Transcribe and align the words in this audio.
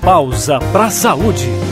Pausa 0.00 0.58
para 0.72 0.86
a 0.86 0.90
saúde. 0.90 1.69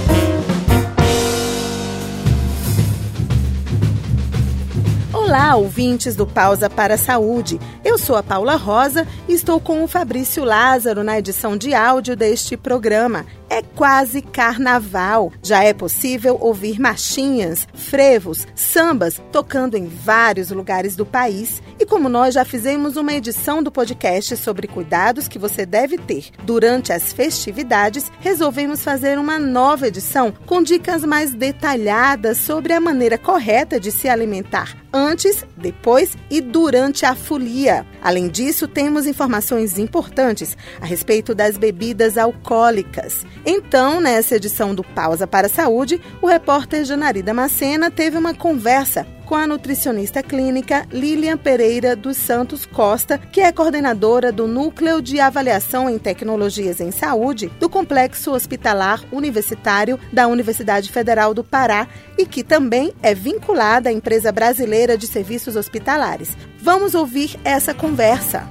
Olá, 5.28 5.56
ouvintes 5.56 6.16
do 6.16 6.26
Pausa 6.26 6.70
para 6.70 6.94
a 6.94 6.96
Saúde. 6.96 7.60
Eu 7.84 7.98
sou 7.98 8.16
a 8.16 8.22
Paula 8.22 8.56
Rosa 8.56 9.06
e 9.28 9.34
estou 9.34 9.60
com 9.60 9.84
o 9.84 9.86
Fabrício 9.86 10.42
Lázaro 10.42 11.04
na 11.04 11.18
edição 11.18 11.54
de 11.54 11.74
áudio 11.74 12.16
deste 12.16 12.56
programa. 12.56 13.26
É 13.50 13.60
quase 13.60 14.22
carnaval. 14.22 15.30
Já 15.42 15.62
é 15.62 15.74
possível 15.74 16.38
ouvir 16.40 16.80
marchinhas, 16.80 17.68
frevos, 17.74 18.46
sambas 18.54 19.20
tocando 19.30 19.76
em 19.76 19.86
vários 19.86 20.50
lugares 20.50 20.96
do 20.96 21.04
país. 21.04 21.62
E 21.78 21.84
como 21.84 22.08
nós 22.08 22.32
já 22.32 22.44
fizemos 22.44 22.96
uma 22.96 23.12
edição 23.12 23.62
do 23.62 23.70
podcast 23.70 24.34
sobre 24.34 24.66
cuidados 24.66 25.28
que 25.28 25.38
você 25.38 25.66
deve 25.66 25.98
ter 25.98 26.30
durante 26.42 26.90
as 26.90 27.12
festividades, 27.12 28.10
resolvemos 28.20 28.82
fazer 28.82 29.18
uma 29.18 29.38
nova 29.38 29.88
edição 29.88 30.32
com 30.46 30.62
dicas 30.62 31.04
mais 31.04 31.34
detalhadas 31.34 32.38
sobre 32.38 32.72
a 32.72 32.80
maneira 32.80 33.18
correta 33.18 33.78
de 33.78 33.92
se 33.92 34.08
alimentar 34.08 34.74
antes, 34.92 35.17
depois 35.56 36.16
e 36.30 36.40
durante 36.40 37.04
a 37.04 37.14
folia. 37.14 37.86
Além 38.02 38.28
disso, 38.28 38.68
temos 38.68 39.06
informações 39.06 39.78
importantes 39.78 40.56
a 40.80 40.86
respeito 40.86 41.34
das 41.34 41.56
bebidas 41.56 42.16
alcoólicas. 42.16 43.26
Então, 43.44 44.00
nessa 44.00 44.36
edição 44.36 44.74
do 44.74 44.84
Pausa 44.84 45.26
para 45.26 45.46
a 45.46 45.50
Saúde, 45.50 46.00
o 46.22 46.26
repórter 46.26 46.84
Janari 46.84 47.22
Damascena 47.22 47.90
teve 47.90 48.16
uma 48.16 48.34
conversa 48.34 49.06
com 49.28 49.34
a 49.34 49.46
nutricionista 49.46 50.22
clínica 50.22 50.86
Lilian 50.90 51.36
Pereira 51.36 51.94
dos 51.94 52.16
Santos 52.16 52.64
Costa, 52.64 53.18
que 53.18 53.42
é 53.42 53.52
coordenadora 53.52 54.32
do 54.32 54.48
Núcleo 54.48 55.02
de 55.02 55.20
Avaliação 55.20 55.90
em 55.90 55.98
Tecnologias 55.98 56.80
em 56.80 56.90
Saúde 56.90 57.48
do 57.60 57.68
Complexo 57.68 58.32
Hospitalar 58.32 59.04
Universitário 59.12 60.00
da 60.10 60.26
Universidade 60.26 60.90
Federal 60.90 61.34
do 61.34 61.44
Pará 61.44 61.86
e 62.16 62.24
que 62.24 62.42
também 62.42 62.94
é 63.02 63.12
vinculada 63.14 63.90
à 63.90 63.92
empresa 63.92 64.32
brasileira 64.32 64.96
de 64.96 65.06
serviços 65.06 65.56
hospitalares. 65.56 66.34
Vamos 66.62 66.94
ouvir 66.94 67.38
essa 67.44 67.74
conversa. 67.74 68.48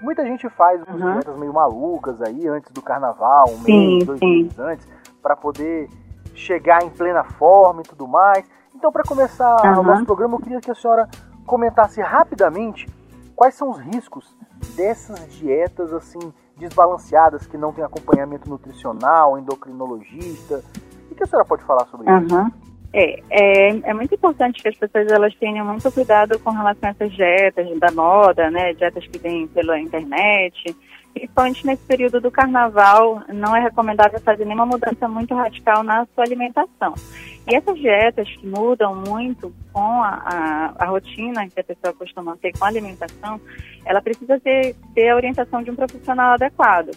Muita 0.00 0.24
gente 0.24 0.48
faz 0.48 0.80
umas 0.84 0.98
uhum. 0.98 1.12
dietas 1.12 1.38
meio 1.38 1.52
malucas 1.52 2.22
aí 2.22 2.48
antes 2.48 2.72
do 2.72 2.80
carnaval, 2.80 3.50
um 3.50 3.58
mês, 3.58 4.06
dois 4.06 4.18
sim. 4.18 4.44
meses 4.44 4.58
antes, 4.58 4.88
para 5.20 5.36
poder 5.36 5.90
chegar 6.34 6.82
em 6.82 6.88
plena 6.88 7.22
forma 7.22 7.82
e 7.82 7.84
tudo 7.84 8.08
mais. 8.08 8.46
Então, 8.78 8.92
para 8.92 9.02
começar 9.02 9.56
uhum. 9.64 9.80
o 9.80 9.82
nosso 9.82 10.04
programa, 10.04 10.36
eu 10.36 10.38
queria 10.38 10.60
que 10.60 10.70
a 10.70 10.74
senhora 10.74 11.08
comentasse 11.44 12.00
rapidamente 12.00 12.86
quais 13.34 13.56
são 13.56 13.70
os 13.70 13.78
riscos 13.80 14.32
dessas 14.76 15.32
dietas 15.32 15.92
assim 15.92 16.32
desbalanceadas 16.56 17.44
que 17.44 17.56
não 17.56 17.72
têm 17.72 17.82
acompanhamento 17.82 18.48
nutricional, 18.48 19.36
endocrinologista. 19.36 20.62
O 21.10 21.14
que 21.16 21.24
a 21.24 21.26
senhora 21.26 21.44
pode 21.44 21.64
falar 21.64 21.86
sobre 21.86 22.08
uhum. 22.08 22.24
isso? 22.24 22.52
É, 22.92 23.20
é, 23.30 23.90
é, 23.90 23.94
muito 23.94 24.14
importante 24.14 24.62
que 24.62 24.68
as 24.68 24.76
pessoas 24.76 25.10
elas 25.10 25.34
tenham 25.34 25.66
muito 25.66 25.90
cuidado 25.90 26.38
com 26.38 26.50
relação 26.50 26.88
a 26.88 26.90
essas 26.90 27.12
dietas 27.12 27.80
da 27.80 27.90
moda, 27.90 28.48
né? 28.48 28.74
Dietas 28.74 29.04
que 29.08 29.18
vêm 29.18 29.48
pela 29.48 29.78
internet, 29.80 30.76
principalmente 31.18 31.66
nesse 31.66 31.82
período 31.84 32.20
do 32.20 32.30
carnaval, 32.30 33.22
não 33.32 33.54
é 33.54 33.60
recomendável 33.60 34.20
fazer 34.20 34.44
nenhuma 34.44 34.66
mudança 34.66 35.08
muito 35.08 35.34
radical 35.34 35.82
na 35.82 36.06
sua 36.14 36.24
alimentação. 36.24 36.94
E 37.46 37.54
essas 37.54 37.78
dietas 37.78 38.28
que 38.28 38.46
mudam 38.46 38.94
muito 38.94 39.52
com 39.72 40.02
a, 40.02 40.74
a, 40.78 40.84
a 40.84 40.86
rotina 40.86 41.48
que 41.48 41.60
a 41.60 41.64
pessoa 41.64 41.94
costuma 41.94 42.36
ter 42.36 42.52
com 42.58 42.64
a 42.64 42.68
alimentação, 42.68 43.40
ela 43.84 44.02
precisa 44.02 44.38
ter, 44.40 44.74
ter 44.94 45.08
a 45.08 45.16
orientação 45.16 45.62
de 45.62 45.70
um 45.70 45.76
profissional 45.76 46.34
adequado 46.34 46.90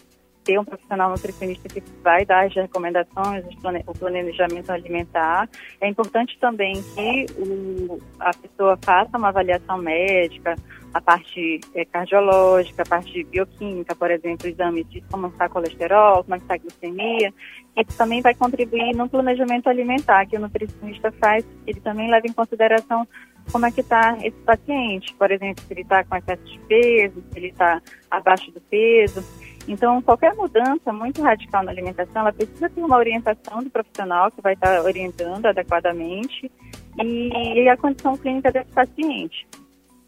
ter 0.43 0.59
um 0.59 0.65
profissional 0.65 1.09
nutricionista 1.09 1.67
que 1.69 1.83
vai 2.03 2.25
dar 2.25 2.45
as 2.45 2.53
recomendações, 2.53 3.45
o 3.87 3.93
planejamento 3.93 4.69
alimentar. 4.71 5.49
É 5.79 5.87
importante 5.87 6.37
também 6.39 6.73
que 6.73 7.25
o, 7.37 7.99
a 8.19 8.31
pessoa 8.33 8.77
faça 8.83 9.17
uma 9.17 9.29
avaliação 9.29 9.77
médica, 9.77 10.55
a 10.93 10.99
parte 10.99 11.61
é, 11.73 11.85
cardiológica, 11.85 12.83
a 12.83 12.85
parte 12.85 13.23
bioquímica, 13.23 13.95
por 13.95 14.11
exemplo, 14.11 14.47
exames 14.47 14.89
de 14.89 15.01
como 15.09 15.27
está 15.27 15.47
colesterol, 15.47 16.23
como 16.23 16.35
está 16.35 16.55
a 16.55 16.57
glicemia. 16.57 17.33
Isso 17.77 17.97
também 17.97 18.21
vai 18.21 18.35
contribuir 18.35 18.93
no 18.95 19.07
planejamento 19.07 19.67
alimentar 19.69 20.25
que 20.25 20.35
o 20.35 20.39
nutricionista 20.39 21.11
faz. 21.13 21.45
Ele 21.65 21.79
também 21.79 22.09
leva 22.09 22.27
em 22.27 22.33
consideração 22.33 23.07
como 23.51 23.65
é 23.65 23.71
que 23.71 23.81
está 23.81 24.17
esse 24.21 24.37
paciente, 24.41 25.13
por 25.15 25.31
exemplo, 25.31 25.63
se 25.63 25.73
ele 25.73 25.81
está 25.81 26.03
com 26.03 26.15
excesso 26.15 26.43
de 26.43 26.59
peso, 26.59 27.23
se 27.31 27.39
ele 27.39 27.47
está 27.47 27.81
abaixo 28.09 28.51
do 28.51 28.61
peso. 28.61 29.23
Então, 29.67 30.01
qualquer 30.01 30.33
mudança 30.35 30.91
muito 30.91 31.21
radical 31.21 31.63
na 31.63 31.71
alimentação, 31.71 32.21
ela 32.21 32.33
precisa 32.33 32.69
ter 32.69 32.81
uma 32.81 32.97
orientação 32.97 33.63
do 33.63 33.69
profissional 33.69 34.31
que 34.31 34.41
vai 34.41 34.53
estar 34.53 34.81
orientando 34.81 35.45
adequadamente 35.45 36.51
e 36.97 37.69
a 37.69 37.77
condição 37.77 38.17
clínica 38.17 38.51
desse 38.51 38.71
paciente, 38.71 39.47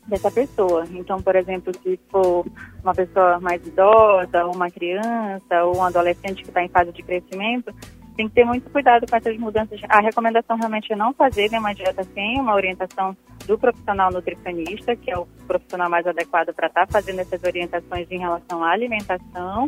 dessa 0.07 0.29
pessoa. 0.31 0.85
Então, 0.91 1.21
por 1.21 1.35
exemplo, 1.35 1.71
se 1.81 1.99
for 2.09 2.45
uma 2.83 2.93
pessoa 2.93 3.39
mais 3.39 3.65
idosa, 3.65 4.45
ou 4.45 4.53
uma 4.55 4.69
criança, 4.69 5.63
ou 5.63 5.77
um 5.77 5.83
adolescente 5.83 6.43
que 6.43 6.49
está 6.49 6.63
em 6.63 6.69
fase 6.69 6.91
de 6.91 7.03
crescimento, 7.03 7.73
tem 8.15 8.27
que 8.27 8.35
ter 8.35 8.45
muito 8.45 8.69
cuidado 8.69 9.07
com 9.09 9.15
essas 9.15 9.37
mudanças. 9.37 9.79
A 9.89 9.99
recomendação 9.99 10.57
realmente 10.57 10.91
é 10.91 10.95
não 10.95 11.13
fazer 11.13 11.49
nenhuma 11.49 11.73
dieta 11.73 12.03
sem 12.03 12.39
uma 12.39 12.53
orientação 12.53 13.15
do 13.45 13.57
profissional 13.57 14.11
nutricionista, 14.11 14.95
que 14.95 15.11
é 15.11 15.17
o 15.17 15.27
profissional 15.47 15.89
mais 15.89 16.05
adequado 16.07 16.53
para 16.53 16.67
estar 16.67 16.85
tá 16.85 16.91
fazendo 16.91 17.19
essas 17.19 17.43
orientações 17.43 18.09
em 18.09 18.19
relação 18.19 18.63
à 18.63 18.71
alimentação. 18.71 19.67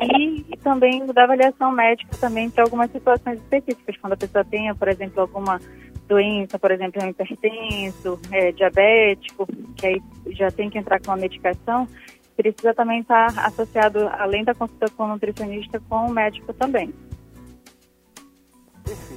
E, 0.00 0.44
e 0.52 0.56
também 0.58 1.06
da 1.06 1.24
avaliação 1.24 1.72
médica 1.72 2.14
também 2.18 2.50
para 2.50 2.64
algumas 2.64 2.90
situações 2.90 3.38
específicas, 3.38 3.96
quando 3.96 4.12
a 4.12 4.16
pessoa 4.16 4.44
tenha, 4.44 4.74
por 4.74 4.88
exemplo, 4.88 5.22
alguma 5.22 5.58
doença, 6.06 6.58
por 6.58 6.70
exemplo, 6.70 7.02
um 7.02 7.08
hipertenso, 7.08 8.20
é, 8.30 8.52
diabético, 8.52 9.46
que 9.76 9.86
aí 9.86 10.02
já 10.30 10.50
tem 10.50 10.68
que 10.70 10.78
entrar 10.78 11.00
com 11.00 11.10
uma 11.10 11.16
medicação, 11.16 11.88
precisa 12.36 12.74
também 12.74 13.00
estar 13.00 13.32
tá 13.32 13.46
associado, 13.46 14.06
além 14.18 14.44
da 14.44 14.54
consulta 14.54 14.88
com 14.90 15.04
o 15.04 15.08
nutricionista, 15.08 15.80
com 15.88 16.06
o 16.06 16.12
médico 16.12 16.52
também. 16.52 16.92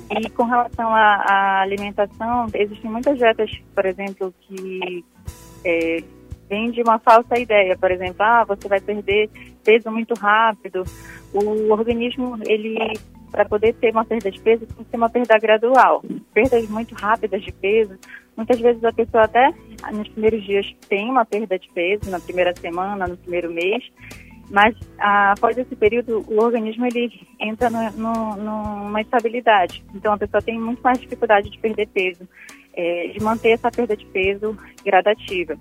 E 0.09 0.29
com 0.31 0.43
relação 0.43 0.93
à, 0.93 1.61
alimentação, 1.61 2.47
existem 2.53 2.89
muitas 2.89 3.17
dietas, 3.17 3.51
por 3.75 3.85
exemplo, 3.85 4.33
que 4.41 5.05
é, 5.63 6.03
vêm 6.49 6.71
de 6.71 6.81
uma 6.81 6.97
falsa 6.99 7.37
ideia. 7.37 7.77
Por 7.77 7.91
exemplo, 7.91 8.17
ah, 8.19 8.43
você 8.43 8.67
vai 8.67 8.81
perder 8.81 9.29
peso 9.63 9.91
muito 9.91 10.13
rápido. 10.15 10.83
O 11.33 11.71
organismo, 11.71 12.37
ele, 12.47 12.77
para 13.31 13.45
poder 13.45 13.73
ter 13.75 13.91
uma 13.91 14.03
perda 14.03 14.31
de 14.31 14.39
peso, 14.39 14.65
tem 14.65 14.77
que 14.77 14.85
ter 14.85 14.97
uma 14.97 15.09
perda 15.09 15.37
gradual. 15.37 16.03
Perdas 16.33 16.67
muito 16.67 16.95
rápidas 16.95 17.43
de 17.43 17.51
peso. 17.51 17.95
Muitas 18.35 18.59
vezes 18.59 18.83
a 18.83 18.91
pessoa 18.91 19.25
até 19.25 19.53
nos 19.93 20.07
primeiros 20.07 20.43
dias 20.43 20.65
tem 20.87 21.09
uma 21.09 21.25
perda 21.25 21.59
de 21.59 21.69
peso, 21.69 22.09
na 22.09 22.19
primeira 22.19 22.55
semana, 22.55 23.05
no 23.05 23.17
primeiro 23.17 23.51
mês, 23.51 23.83
mas 24.49 24.75
ah, 24.97 25.33
após 25.33 25.57
esse 25.57 25.75
período, 25.75 26.25
o 26.27 26.41
organismo 26.41 26.85
ele 26.85 27.27
entra 27.39 27.69
no, 27.69 27.91
no, 27.91 28.35
numa 28.35 29.01
estabilidade. 29.01 29.83
Então 29.93 30.13
a 30.13 30.17
pessoa 30.17 30.41
tem 30.41 30.59
muito 30.59 30.81
mais 30.81 30.99
dificuldade 30.99 31.49
de 31.49 31.57
perder 31.59 31.87
peso, 31.87 32.27
é, 32.73 33.07
de 33.07 33.21
manter 33.21 33.51
essa 33.51 33.69
perda 33.69 33.95
de 33.95 34.05
peso 34.05 34.57
gradativa. 34.83 35.55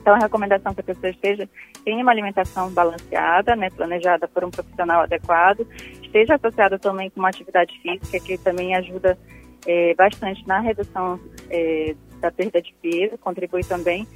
Então 0.00 0.14
a 0.14 0.18
recomendação 0.18 0.72
que 0.72 0.80
a 0.80 0.84
pessoa 0.84 1.10
esteja 1.10 1.48
tenha 1.84 2.02
uma 2.02 2.12
alimentação 2.12 2.70
balanceada, 2.70 3.54
né, 3.54 3.70
planejada 3.70 4.26
por 4.26 4.44
um 4.44 4.50
profissional 4.50 5.02
adequado, 5.02 5.66
esteja 6.02 6.36
associada 6.36 6.78
também 6.78 7.10
com 7.10 7.20
uma 7.20 7.28
atividade 7.28 7.78
física 7.80 8.18
que 8.20 8.38
também 8.38 8.74
ajuda 8.74 9.18
é, 9.66 9.94
bastante 9.94 10.46
na 10.46 10.60
redução 10.60 11.20
é, 11.50 11.94
da 12.20 12.30
perda 12.30 12.62
de 12.62 12.74
peso, 12.80 13.18
contribui 13.18 13.62
também 13.62 14.06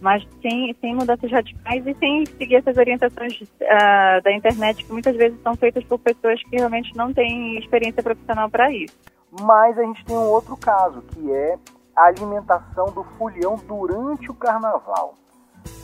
mas 0.00 0.26
sem, 0.42 0.74
sem 0.80 0.94
mudanças 0.94 1.30
radicais 1.30 1.86
e 1.86 1.94
sem 1.94 2.26
seguir 2.26 2.56
essas 2.56 2.76
orientações 2.76 3.40
uh, 3.40 4.22
da 4.22 4.32
internet 4.32 4.84
que 4.84 4.92
muitas 4.92 5.16
vezes 5.16 5.40
são 5.42 5.54
feitas 5.56 5.84
por 5.84 5.98
pessoas 5.98 6.42
que 6.44 6.56
realmente 6.56 6.94
não 6.96 7.12
têm 7.12 7.58
experiência 7.58 8.02
profissional 8.02 8.50
para 8.50 8.70
isso. 8.70 8.96
Mas 9.42 9.78
a 9.78 9.82
gente 9.82 10.04
tem 10.04 10.16
um 10.16 10.28
outro 10.28 10.56
caso, 10.56 11.02
que 11.02 11.32
é 11.32 11.58
a 11.94 12.06
alimentação 12.06 12.86
do 12.86 13.02
folião 13.18 13.56
durante 13.66 14.30
o 14.30 14.34
carnaval. 14.34 15.14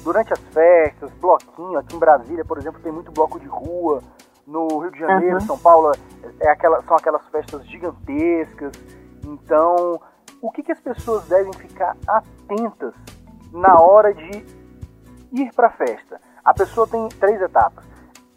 Durante 0.05 0.33
as 0.33 0.41
festas, 0.53 1.11
bloquinho, 1.21 1.79
aqui 1.79 1.97
em 1.97 1.99
Brasília, 1.99 2.45
por 2.45 2.59
exemplo, 2.59 2.81
tem 2.81 2.93
muito 2.93 3.11
bloco 3.11 3.41
de 3.41 3.47
rua. 3.47 4.03
No 4.47 4.67
Rio 4.79 4.91
de 4.91 4.99
Janeiro, 4.99 5.37
uhum. 5.37 5.47
São 5.47 5.59
Paulo, 5.59 5.93
é 6.41 6.49
aquela, 6.51 6.83
são 6.83 6.97
aquelas 6.97 7.27
festas 7.29 7.65
gigantescas. 7.67 8.73
Então, 9.25 10.01
o 10.41 10.51
que, 10.51 10.63
que 10.63 10.73
as 10.73 10.81
pessoas 10.81 11.25
devem 11.29 11.53
ficar 11.53 11.97
atentas 12.07 12.93
na 13.53 13.81
hora 13.81 14.15
de 14.15 14.45
ir 15.33 15.53
para 15.55 15.69
a 15.69 15.71
festa. 15.71 16.21
A 16.45 16.53
pessoa 16.55 16.87
tem 16.87 17.09
três 17.09 17.41
etapas. 17.41 17.85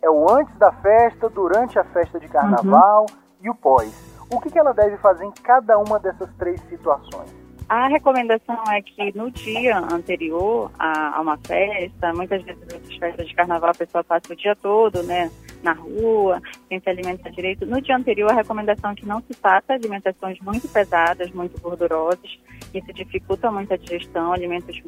É 0.01 0.09
o 0.09 0.29
antes 0.29 0.55
da 0.57 0.71
festa, 0.71 1.29
durante 1.29 1.79
a 1.79 1.83
festa 1.83 2.19
de 2.19 2.27
carnaval 2.27 3.05
uhum. 3.09 3.17
e 3.41 3.49
o 3.49 3.55
pós. 3.55 3.93
O 4.29 4.39
que, 4.39 4.49
que 4.51 4.59
ela 4.59 4.73
deve 4.73 4.97
fazer 4.97 5.25
em 5.25 5.31
cada 5.31 5.77
uma 5.77 5.99
dessas 5.99 6.29
três 6.35 6.61
situações? 6.61 7.33
A 7.67 7.87
recomendação 7.87 8.61
é 8.69 8.81
que 8.81 9.17
no 9.17 9.31
dia 9.31 9.79
anterior 9.79 10.71
a, 10.77 11.17
a 11.17 11.21
uma 11.21 11.37
festa, 11.37 12.13
muitas 12.13 12.43
vezes 12.43 12.61
essas 12.61 12.95
festas 12.95 13.27
de 13.27 13.33
carnaval 13.33 13.71
a 13.71 13.73
pessoa 13.73 14.03
passa 14.03 14.31
o 14.31 14.35
dia 14.35 14.55
todo, 14.55 15.01
né? 15.01 15.31
Na 15.63 15.73
rua, 15.73 16.41
sem 16.67 16.79
se 16.79 16.89
alimentar 16.89 17.29
direito. 17.29 17.65
No 17.65 17.81
dia 17.81 17.95
anterior, 17.95 18.31
a 18.31 18.35
recomendação 18.35 18.91
é 18.91 18.95
que 18.95 19.05
não 19.05 19.21
se 19.21 19.33
faça 19.33 19.73
alimentações 19.73 20.39
muito 20.39 20.67
pesadas, 20.67 21.31
muito 21.31 21.59
gordurosas. 21.59 22.39
Isso 22.73 22.93
dificulta 22.93 23.51
muito 23.51 23.73
a 23.73 23.77
digestão, 23.77 24.33
alimentos 24.33 24.81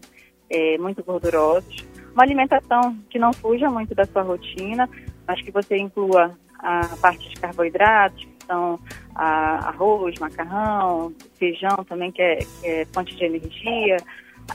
é, 0.49 0.77
muito 0.77 1.03
gordurosos. 1.03 1.85
Uma 2.13 2.23
alimentação 2.23 2.97
que 3.09 3.19
não 3.19 3.33
fuja 3.33 3.69
muito 3.69 3.93
da 3.93 4.05
sua 4.05 4.23
rotina, 4.23 4.89
mas 5.27 5.41
que 5.41 5.51
você 5.51 5.77
inclua 5.77 6.37
a 6.59 6.81
parte 7.01 7.29
de 7.29 7.35
carboidratos, 7.35 8.23
que 8.23 8.45
são 8.45 8.79
a, 9.13 9.69
arroz, 9.69 10.17
macarrão, 10.19 11.13
feijão 11.35 11.83
também, 11.87 12.11
que 12.11 12.21
é, 12.21 12.37
que 12.37 12.67
é 12.67 12.85
fonte 12.85 13.15
de 13.15 13.23
energia, 13.23 13.97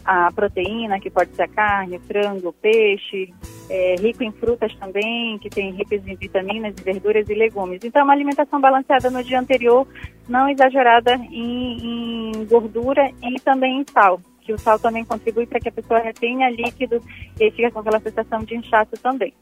a 0.05 0.31
proteína, 0.33 1.01
que 1.01 1.11
pode 1.11 1.35
ser 1.35 1.43
a 1.43 1.49
carne, 1.49 1.99
frango, 2.01 2.53
peixe, 2.53 3.33
é, 3.69 3.97
rico 3.97 4.23
em 4.23 4.33
frutas 4.33 4.75
também, 4.77 5.39
que 5.39 5.49
tem 5.49 5.71
ricas 5.73 6.07
em 6.07 6.17
vitaminas, 6.17 6.75
verduras 6.83 7.29
e 7.29 7.35
legumes. 7.35 7.81
Então, 7.85 8.01
é 8.01 8.05
uma 8.05 8.13
alimentação 8.13 8.61
balanceada 8.61 9.11
no 9.11 9.23
dia 9.23 9.41
anterior, 9.41 9.87
não 10.29 10.49
exagerada 10.49 11.15
em, 11.31 12.33
em 12.33 12.45
gordura 12.47 13.11
e 13.23 13.41
também 13.41 13.81
em 13.81 13.85
sal 13.93 14.21
que 14.43 14.53
o 14.53 14.59
sal 14.59 14.79
também 14.79 15.05
contribui 15.05 15.47
para 15.47 15.61
que 15.61 15.69
a 15.69 15.73
pessoa 15.73 16.01
retenha 16.01 16.51
líquido 16.51 17.01
e 17.41 17.51
fica 17.53 17.71
com 17.71 17.79
aquela 17.79 18.01
sensação 18.01 18.41
de 18.41 18.57
inchaço 18.57 18.93
também. 19.01 19.33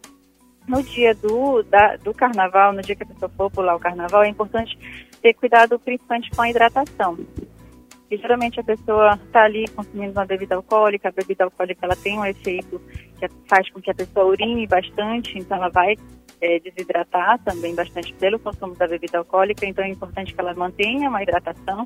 No 0.68 0.82
dia 0.82 1.14
do, 1.14 1.62
da, 1.62 1.96
do 1.96 2.12
carnaval, 2.12 2.72
no 2.72 2.82
dia 2.82 2.94
que 2.94 3.02
a 3.02 3.06
pessoa 3.06 3.30
for 3.34 3.50
pular 3.50 3.74
o 3.74 3.80
carnaval, 3.80 4.22
é 4.22 4.28
importante 4.28 4.78
ter 5.20 5.34
cuidado 5.34 5.78
principalmente 5.78 6.30
com 6.30 6.42
a 6.42 6.50
hidratação. 6.50 7.18
E 8.10 8.16
geralmente 8.16 8.58
a 8.58 8.64
pessoa 8.64 9.18
está 9.24 9.44
ali 9.44 9.68
consumindo 9.68 10.12
uma 10.12 10.26
bebida 10.26 10.56
alcoólica, 10.56 11.08
a 11.08 11.12
bebida 11.12 11.44
alcoólica 11.44 11.86
ela 11.86 11.94
tem 11.94 12.18
um 12.18 12.24
efeito 12.24 12.80
que 13.18 13.28
faz 13.48 13.70
com 13.70 13.80
que 13.80 13.90
a 13.90 13.94
pessoa 13.94 14.26
urine 14.26 14.66
bastante, 14.66 15.38
então 15.38 15.58
ela 15.58 15.68
vai 15.68 15.94
é, 16.40 16.58
desidratar 16.58 17.38
também 17.44 17.74
bastante 17.74 18.12
pelo 18.14 18.38
consumo 18.38 18.74
da 18.74 18.88
bebida 18.88 19.18
alcoólica, 19.18 19.66
então 19.66 19.84
é 19.84 19.88
importante 19.88 20.34
que 20.34 20.40
ela 20.40 20.54
mantenha 20.54 21.08
uma 21.08 21.22
hidratação, 21.22 21.84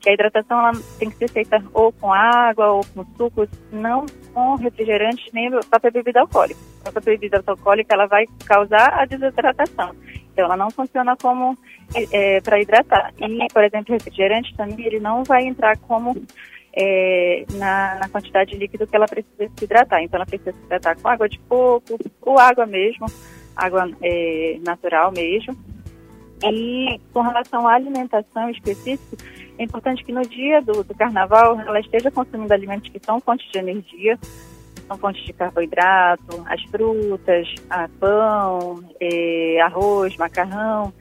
que 0.00 0.08
a 0.08 0.14
hidratação 0.14 0.58
ela 0.60 0.72
tem 0.98 1.10
que 1.10 1.16
ser 1.16 1.28
feita 1.28 1.62
ou 1.74 1.92
com 1.92 2.12
água 2.12 2.72
ou 2.72 2.80
com 2.94 3.04
sucos, 3.16 3.48
não 3.72 4.06
com 4.32 4.54
refrigerante 4.54 5.28
nem 5.32 5.48
a 5.48 5.60
própria 5.60 5.90
bebida 5.90 6.20
alcoólica. 6.20 6.60
A 6.86 6.92
própria 6.92 7.18
bebida 7.18 7.42
alcoólica 7.46 7.94
ela 7.94 8.06
vai 8.06 8.26
causar 8.46 8.94
a 8.94 9.04
desidratação, 9.04 9.94
então 10.36 10.44
ela 10.44 10.56
não 10.56 10.70
funciona 10.70 11.16
como 11.16 11.56
é, 12.12 12.42
para 12.42 12.60
hidratar. 12.60 13.14
E, 13.18 13.48
por 13.50 13.64
exemplo, 13.64 13.94
refrigerante 13.94 14.54
também 14.54 14.84
ele 14.84 15.00
não 15.00 15.24
vai 15.24 15.46
entrar 15.46 15.78
como 15.78 16.14
é, 16.74 17.46
na, 17.54 17.94
na, 18.00 18.08
quantidade 18.10 18.50
de 18.50 18.58
líquido 18.58 18.86
que 18.86 18.94
ela 18.94 19.06
precisa 19.06 19.50
se 19.56 19.64
hidratar. 19.64 20.02
Então, 20.02 20.18
ela 20.18 20.26
precisa 20.26 20.52
se 20.52 20.58
hidratar 20.58 21.00
com 21.00 21.08
água 21.08 21.26
de 21.26 21.38
coco, 21.48 21.98
ou 22.20 22.38
água 22.38 22.66
mesmo, 22.66 23.06
água 23.56 23.88
é, 24.02 24.58
natural 24.62 25.10
mesmo. 25.10 25.56
E 26.44 27.00
com 27.14 27.22
relação 27.22 27.66
à 27.66 27.72
alimentação 27.72 28.50
específica, 28.50 29.16
é 29.58 29.64
importante 29.64 30.04
que 30.04 30.12
no 30.12 30.20
dia 30.20 30.60
do, 30.60 30.84
do 30.84 30.94
carnaval 30.94 31.58
ela 31.58 31.80
esteja 31.80 32.10
consumindo 32.10 32.52
alimentos 32.52 32.90
que 32.90 33.00
são 33.02 33.18
fontes 33.22 33.50
de 33.50 33.58
energia, 33.58 34.18
são 34.86 34.96
fontes 34.96 35.24
de 35.24 35.32
carboidrato, 35.32 36.44
as 36.46 36.62
frutas, 36.64 37.48
a 37.70 37.88
pão, 38.00 38.82
é, 39.00 39.60
arroz, 39.60 40.16
macarrão, 40.16 40.92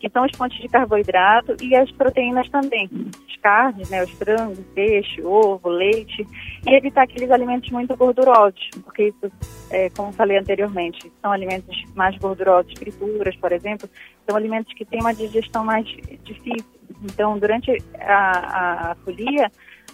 que 0.00 0.08
são 0.08 0.24
as 0.24 0.30
fontes 0.34 0.58
de 0.58 0.68
carboidrato 0.68 1.54
e 1.62 1.76
as 1.76 1.90
proteínas 1.92 2.48
também, 2.48 2.88
as 3.28 3.36
carnes, 3.36 3.90
né, 3.90 4.02
os 4.02 4.10
frangos, 4.12 4.58
peixe, 4.74 5.22
ovo, 5.22 5.68
leite, 5.68 6.26
e 6.66 6.74
evitar 6.74 7.02
aqueles 7.02 7.30
alimentos 7.30 7.70
muito 7.70 7.94
gordurosos, 7.94 8.70
porque 8.82 9.08
isso, 9.08 9.30
é, 9.70 9.90
como 9.90 10.10
falei 10.12 10.38
anteriormente, 10.38 11.12
são 11.20 11.30
alimentos 11.30 11.84
mais 11.94 12.16
gordurosos, 12.16 12.72
frituras, 12.78 13.36
por 13.36 13.52
exemplo, 13.52 13.88
são 14.26 14.36
alimentos 14.36 14.72
que 14.72 14.86
têm 14.86 15.00
uma 15.00 15.14
digestão 15.14 15.64
mais 15.64 15.86
difícil. 16.24 16.80
Então, 17.04 17.38
durante 17.38 17.70
a, 17.98 18.14
a, 18.14 18.90
a 18.92 18.94
folia, 18.96 19.50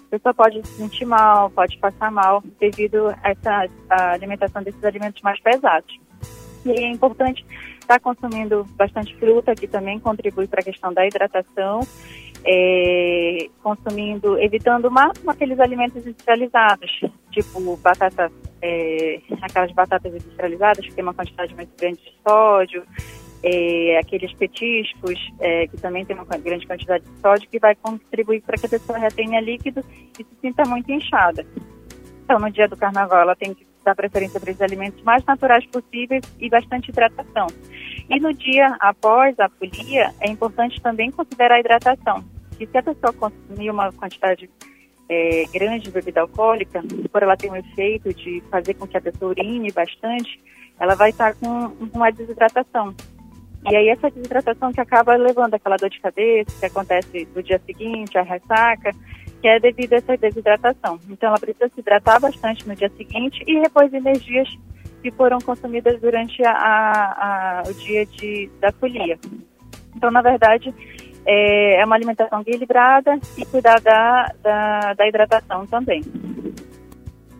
a 0.07 0.11
pessoa 0.11 0.35
pode 0.35 0.67
se 0.67 0.75
sentir 0.77 1.05
mal, 1.05 1.51
pode 1.51 1.77
passar 1.79 2.11
mal 2.11 2.43
devido 2.61 3.09
a 3.23 3.31
essa 3.31 3.69
a 3.91 4.13
alimentação 4.13 4.63
desses 4.63 4.83
alimentos 4.85 5.21
mais 5.23 5.41
pesados. 5.41 5.99
E 6.65 6.71
é 6.71 6.91
importante 6.91 7.45
estar 7.81 8.01
consumindo 8.01 8.65
bastante 8.77 9.15
fruta, 9.17 9.55
que 9.55 9.67
também 9.67 9.99
contribui 9.99 10.47
para 10.47 10.61
a 10.61 10.65
questão 10.65 10.93
da 10.93 11.07
hidratação, 11.07 11.81
é, 12.45 13.49
consumindo, 13.63 14.39
evitando 14.39 14.87
o 14.87 14.91
máximo 14.91 15.31
aqueles 15.31 15.59
alimentos 15.61 16.07
industrializados, 16.07 17.01
tipo 17.31 17.77
batata, 17.77 18.31
é, 18.63 19.21
aquelas 19.43 19.73
batatas 19.73 20.13
industrializadas 20.15 20.87
que 20.87 20.95
tem 20.95 21.03
uma 21.05 21.15
quantidade 21.15 21.55
muito 21.55 21.71
grande 21.77 21.99
de 21.99 22.13
sódio, 22.27 22.85
é, 23.43 23.99
aqueles 23.99 24.33
petiscos 24.35 25.19
é, 25.41 25.67
que 25.67 25.77
também 25.77 26.05
tem 26.05 26.17
uma 26.17 26.25
grande 26.39 26.67
quantidade 26.67 27.05
de 27.05 27.21
sódio 27.21 27.49
que 27.49 27.59
vai 27.59 27.75
contribuir 27.75 28.43
para 28.43 28.57
que 28.57 28.67
a 28.67 28.69
pessoa 28.69 28.99
retenha 28.99 29.41
líquido 29.41 29.85
e 30.19 30.25
se 30.25 30.41
sinta 30.41 30.65
muito 30.65 30.91
inchada. 30.91 31.47
Então, 32.25 32.39
no 32.39 32.51
dia 32.51 32.67
do 32.67 32.77
carnaval, 32.77 33.21
ela 33.21 33.37
tem 33.37 33.55
que 33.55 33.67
dar 33.85 33.95
preferência 33.95 34.41
para 34.41 34.51
os 34.51 34.61
alimentos 34.61 35.03
mais 35.05 35.25
naturais 35.25 35.65
possíveis 35.67 36.25
e 36.41 36.51
bastante 36.51 36.91
hidratação. 36.91 37.47
E 38.11 38.21
no 38.21 38.35
dia 38.35 38.77
após 38.81 39.39
a 39.39 39.49
folia, 39.49 40.13
é 40.21 40.29
importante 40.29 40.81
também 40.81 41.11
considerar 41.11 41.55
a 41.55 41.61
hidratação. 41.61 42.25
E 42.59 42.67
se 42.67 42.77
a 42.77 42.83
pessoa 42.83 43.13
consumir 43.13 43.71
uma 43.71 43.93
quantidade 43.93 44.51
é, 45.09 45.45
grande 45.53 45.85
de 45.85 45.91
bebida 45.91 46.21
alcoólica, 46.21 46.83
por 47.13 47.23
ela 47.23 47.37
ter 47.37 47.51
um 47.51 47.57
efeito 47.57 48.13
de 48.13 48.43
fazer 48.51 48.75
com 48.75 48.87
que 48.87 48.97
a 48.97 49.01
pessoa 49.01 49.31
urine 49.31 49.71
bastante, 49.71 50.41
ela 50.79 50.95
vai 50.95 51.11
estar 51.11 51.35
com 51.35 51.49
uma 51.95 52.11
desidratação. 52.11 52.95
E 53.69 53.75
aí 53.75 53.89
essa 53.89 54.11
desidratação 54.11 54.73
que 54.73 54.81
acaba 54.81 55.17
levando 55.17 55.55
aquela 55.55 55.77
dor 55.77 55.91
de 55.91 56.01
cabeça 56.01 56.59
que 56.59 56.67
acontece 56.67 57.29
no 57.35 57.43
dia 57.43 57.61
seguinte, 57.67 58.17
a 58.17 58.23
ressaca, 58.23 58.93
que 59.41 59.49
é 59.49 59.59
devido 59.59 59.95
a 59.95 59.97
essa 59.97 60.17
desidratação. 60.17 61.01
Então, 61.11 61.29
ela 61.29 61.39
precisa 61.39 61.69
se 61.75 61.81
hidratar 61.81 62.21
bastante 62.21 62.67
no 62.67 62.77
dia 62.77 62.91
seguinte 62.97 63.43
e 63.47 63.59
repor 63.59 63.85
energias 63.93 64.49
que 65.03 65.11
foram 65.11 65.39
consumidas 65.41 66.01
durante 66.01 66.45
a, 66.45 66.53
a, 66.53 67.61
a, 67.61 67.63
o 67.69 67.75
dia 67.75 68.07
de, 68.07 68.49
da 68.61 68.71
folia. 68.73 69.19
Então, 69.97 70.13
na 70.13 70.23
verdade, 70.23 70.73
é, 71.27 71.81
é 71.81 71.85
uma 71.85 71.97
alimentação 71.97 72.43
equilibrada 72.43 73.19
e 73.37 73.45
cuidar 73.47 73.81
da, 73.81 74.33
da, 74.43 74.95
da 74.95 75.09
hidratação 75.09 75.67
também 75.67 76.03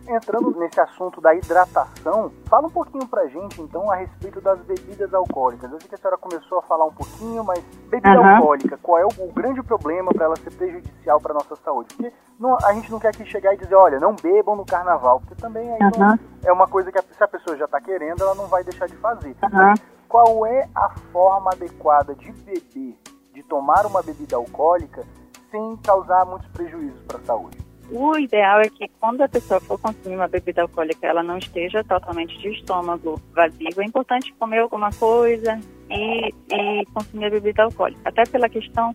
entrando 0.07 0.57
nesse 0.57 0.79
assunto 0.79 1.19
da 1.19 1.35
hidratação, 1.35 2.31
fala 2.45 2.67
um 2.67 2.71
pouquinho 2.71 3.07
pra 3.07 3.27
gente 3.27 3.61
então 3.61 3.91
a 3.91 3.95
respeito 3.95 4.39
das 4.41 4.59
bebidas 4.61 5.13
alcoólicas. 5.13 5.71
Eu 5.71 5.79
sei 5.79 5.89
que 5.89 5.95
a 5.95 5.97
senhora 5.97 6.17
começou 6.17 6.59
a 6.59 6.61
falar 6.63 6.85
um 6.85 6.93
pouquinho, 6.93 7.43
mas 7.43 7.59
bebida 7.89 8.19
uhum. 8.19 8.35
alcoólica, 8.35 8.77
qual 8.81 8.99
é 8.99 9.05
o, 9.05 9.31
grande 9.33 9.61
problema 9.61 10.11
para 10.11 10.25
ela 10.25 10.35
ser 10.37 10.51
prejudicial 10.51 11.19
para 11.19 11.33
nossa 11.33 11.55
saúde? 11.57 11.93
Porque 11.95 12.13
não, 12.39 12.57
a 12.63 12.73
gente 12.73 12.91
não 12.91 12.99
quer 12.99 13.09
aqui 13.09 13.25
chegar 13.25 13.53
e 13.53 13.57
dizer, 13.57 13.75
olha, 13.75 13.99
não 13.99 14.15
bebam 14.15 14.55
no 14.55 14.65
carnaval, 14.65 15.19
porque 15.19 15.35
também 15.35 15.69
aí 15.71 15.79
uhum. 15.81 16.17
é 16.43 16.51
uma 16.51 16.67
coisa 16.67 16.91
que 16.91 16.97
a, 16.97 17.01
se 17.01 17.23
a 17.23 17.27
pessoa 17.27 17.57
já 17.57 17.65
está 17.65 17.81
querendo, 17.81 18.21
ela 18.21 18.35
não 18.35 18.47
vai 18.47 18.63
deixar 18.63 18.87
de 18.87 18.95
fazer. 18.97 19.35
Uhum. 19.43 19.73
Qual 20.07 20.45
é 20.45 20.67
a 20.73 20.89
forma 21.11 21.51
adequada 21.51 22.15
de 22.15 22.31
beber, 22.31 22.97
de 23.33 23.43
tomar 23.43 23.85
uma 23.85 24.01
bebida 24.01 24.37
alcoólica 24.37 25.03
sem 25.51 25.75
causar 25.77 26.25
muitos 26.25 26.47
prejuízos 26.49 27.01
para 27.03 27.17
a 27.17 27.23
saúde? 27.23 27.66
O 27.91 28.17
ideal 28.17 28.59
é 28.59 28.69
que 28.69 28.89
quando 28.99 29.21
a 29.21 29.29
pessoa 29.29 29.61
for 29.61 29.79
consumir 29.79 30.15
uma 30.15 30.27
bebida 30.27 30.61
alcoólica, 30.61 31.07
ela 31.07 31.23
não 31.23 31.37
esteja 31.37 31.83
totalmente 31.83 32.37
de 32.39 32.49
estômago 32.49 33.21
vazio. 33.33 33.69
É 33.77 33.85
importante 33.85 34.33
comer 34.33 34.59
alguma 34.59 34.91
coisa 34.91 35.59
e, 35.89 36.27
e 36.27 36.85
consumir 36.93 37.25
a 37.25 37.29
bebida 37.29 37.63
alcoólica. 37.63 38.01
Até 38.03 38.23
pela 38.25 38.49
questão 38.49 38.93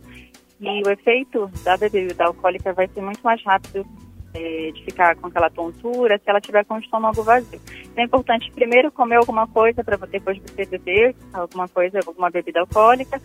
que 0.58 0.82
o 0.86 0.90
efeito 0.90 1.50
da 1.64 1.76
bebida 1.76 2.24
alcoólica 2.24 2.72
vai 2.72 2.86
ser 2.88 3.00
muito 3.00 3.20
mais 3.22 3.42
rápido 3.44 3.86
é, 4.34 4.70
de 4.72 4.84
ficar 4.84 5.16
com 5.16 5.26
aquela 5.26 5.50
tontura 5.50 6.18
se 6.18 6.30
ela 6.30 6.40
tiver 6.40 6.64
com 6.64 6.74
o 6.74 6.78
estômago 6.78 7.22
vazio. 7.22 7.60
Então 7.84 8.02
é 8.02 8.06
importante 8.06 8.50
primeiro 8.52 8.92
comer 8.92 9.16
alguma 9.16 9.46
coisa 9.46 9.82
para 9.82 9.96
depois 10.06 10.38
você 10.38 10.64
beber 10.64 11.14
alguma 11.32 11.68
coisa, 11.68 12.00
alguma 12.06 12.30
bebida 12.30 12.60
alcoólica 12.60 13.20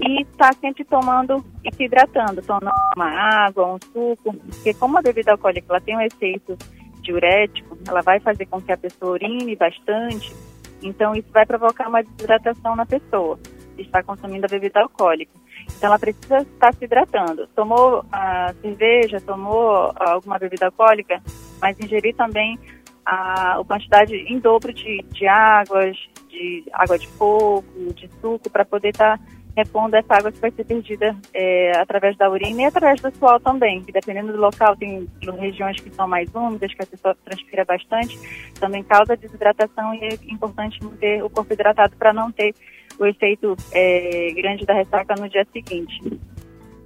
e 0.00 0.22
estar 0.22 0.52
tá 0.52 0.60
sempre 0.60 0.84
tomando 0.84 1.44
e 1.64 1.74
se 1.74 1.84
hidratando, 1.84 2.42
tomando 2.42 2.70
uma 2.96 3.10
água, 3.46 3.74
um 3.74 3.78
suco, 3.92 4.34
porque 4.34 4.74
como 4.74 4.98
a 4.98 5.02
bebida 5.02 5.32
alcoólica 5.32 5.66
ela 5.68 5.80
tem 5.80 5.96
um 5.96 6.00
efeito 6.00 6.56
diurético, 7.02 7.78
ela 7.86 8.00
vai 8.02 8.18
fazer 8.20 8.46
com 8.46 8.60
que 8.60 8.72
a 8.72 8.76
pessoa 8.76 9.12
urine 9.12 9.54
bastante, 9.54 10.34
então 10.82 11.14
isso 11.14 11.28
vai 11.32 11.46
provocar 11.46 11.88
uma 11.88 12.02
desidratação 12.02 12.74
na 12.74 12.86
pessoa, 12.86 13.38
de 13.76 13.82
estar 13.82 14.02
consumindo 14.02 14.46
a 14.46 14.48
bebida 14.48 14.80
alcoólica. 14.80 15.32
Então 15.64 15.88
ela 15.88 15.98
precisa 15.98 16.38
estar 16.38 16.74
se 16.74 16.84
hidratando. 16.84 17.46
Tomou 17.54 18.04
a 18.12 18.52
cerveja, 18.60 19.20
tomou 19.20 19.92
alguma 19.96 20.38
bebida 20.38 20.66
alcoólica, 20.66 21.22
mas 21.60 21.78
ingerir 21.80 22.14
também 22.14 22.58
a, 23.04 23.58
a 23.58 23.64
quantidade 23.64 24.14
em 24.14 24.38
dobro 24.38 24.72
de, 24.72 25.02
de 25.12 25.26
águas, 25.26 25.96
de 26.28 26.64
água 26.72 26.98
de 26.98 27.08
coco, 27.08 27.64
de 27.94 28.10
suco, 28.20 28.50
para 28.50 28.64
poder 28.64 28.90
estar 28.90 29.18
repondo 29.56 29.96
essa 29.96 30.14
água 30.14 30.32
que 30.32 30.40
vai 30.40 30.50
ser 30.50 30.64
perdida 30.64 31.16
é, 31.32 31.76
através 31.78 32.16
da 32.16 32.28
urina 32.28 32.62
e 32.62 32.64
através 32.64 33.00
do 33.00 33.14
suor 33.16 33.40
também. 33.40 33.82
E 33.86 33.92
dependendo 33.92 34.32
do 34.32 34.38
local, 34.38 34.76
tem 34.76 35.08
regiões 35.38 35.80
que 35.80 35.90
são 35.94 36.08
mais 36.08 36.28
úmidas, 36.34 36.74
que 36.74 36.82
a 36.82 36.86
pessoa 36.86 37.16
transpira 37.24 37.64
bastante, 37.64 38.18
também 38.58 38.82
causa 38.82 39.16
desidratação 39.16 39.94
e 39.94 40.04
é 40.04 40.14
importante 40.32 40.82
manter 40.82 41.22
o 41.22 41.30
corpo 41.30 41.52
hidratado 41.52 41.96
para 41.96 42.12
não 42.12 42.32
ter 42.32 42.54
o 42.98 43.06
efeito 43.06 43.56
é, 43.72 44.32
grande 44.32 44.64
da 44.64 44.74
ressaca 44.74 45.14
no 45.14 45.28
dia 45.28 45.46
seguinte. 45.52 46.20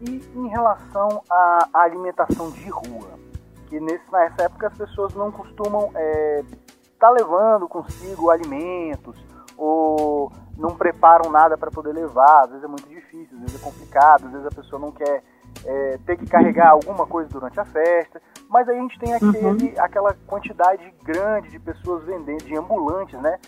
E 0.07 0.23
em 0.37 0.49
relação 0.49 1.23
à 1.31 1.69
alimentação 1.75 2.51
de 2.51 2.69
rua, 2.69 3.19
que 3.69 3.81
nesse, 3.81 4.13
nessa 4.13 4.45
época 4.45 4.69
as 4.69 4.77
pessoas 4.77 5.15
não 5.15 5.31
costumam 5.33 5.87
estar 5.87 6.01
é, 6.01 6.43
tá 6.99 7.11
levando 7.11 7.69
consigo 7.69 8.31
alimentos 8.31 9.17
ou 9.57 10.31
não 10.59 10.77
preparam 10.77 11.31
nada 11.31 11.57
para 11.57 11.71
poder 11.71 11.93
levar, 11.93 12.43
às 12.45 12.50
vezes 12.50 12.65
é 12.65 12.69
muito 12.69 12.88
difícil, 12.88 13.37
às 13.37 13.41
vezes 13.43 13.62
é 13.62 13.65
complicado, 13.65 14.27
às 14.27 14.33
vezes 14.33 14.47
a 14.47 14.50
pessoa 14.50 14.81
não 14.81 14.91
quer 14.91 15.23
é, 15.65 15.99
ter 16.05 16.17
que 16.17 16.27
carregar 16.27 16.71
alguma 16.71 17.07
coisa 17.07 17.29
durante 17.31 17.59
a 17.61 17.65
festa, 17.65 18.21
mas 18.49 18.69
aí 18.69 18.77
a 18.77 18.83
gente 18.83 18.99
tem 18.99 19.15
aquele, 19.15 19.38
uhum. 19.38 19.75
aquela 19.79 20.15
quantidade 20.27 20.93
grande 21.03 21.50
de 21.50 21.61
pessoas 21.61 22.05
vendendo, 22.05 22.45
de 22.45 22.57
ambulantes, 22.57 23.21
né? 23.21 23.38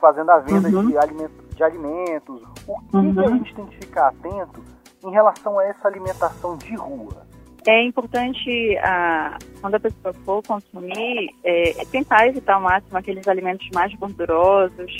Fazendo 0.00 0.30
a 0.30 0.38
venda 0.40 0.68
uhum. 0.68 0.88
de, 0.88 0.98
alimentos, 0.98 1.54
de 1.54 1.62
alimentos. 1.62 2.42
O 2.66 2.80
que, 2.80 2.96
uhum. 2.96 3.14
que 3.14 3.20
a 3.20 3.28
gente 3.28 3.54
tem 3.54 3.66
que 3.66 3.76
ficar 3.76 4.08
atento 4.08 4.62
em 5.04 5.10
relação 5.10 5.58
a 5.58 5.64
essa 5.64 5.86
alimentação 5.86 6.56
de 6.56 6.74
rua? 6.74 7.24
É 7.64 7.84
importante, 7.84 8.76
ah, 8.78 9.38
quando 9.60 9.76
a 9.76 9.80
pessoa 9.80 10.12
for 10.24 10.42
consumir, 10.42 11.30
é, 11.44 11.84
tentar 11.92 12.26
evitar 12.26 12.54
ao 12.54 12.60
máximo 12.60 12.98
aqueles 12.98 13.28
alimentos 13.28 13.68
mais 13.72 13.94
gordurosos, 13.94 14.96